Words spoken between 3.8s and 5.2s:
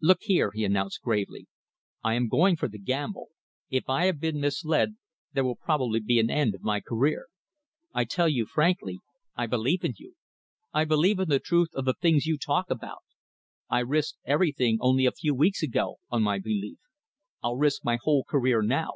I have been misled,